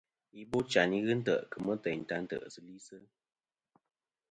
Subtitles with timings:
[0.41, 2.97] Ibochayn i ghɨ ntè' kemɨ teyn ta tɨsilisɨ.